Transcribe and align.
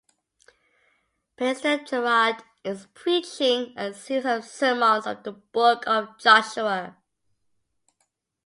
Pastor 1.37 1.83
Jarrett 1.85 2.41
is 2.63 2.87
preaching 2.95 3.71
a 3.77 3.93
series 3.93 4.25
of 4.25 4.45
sermons 4.45 5.05
on 5.05 5.21
the 5.21 5.31
book 5.33 5.83
of 5.85 6.17
Joshua. 6.17 6.97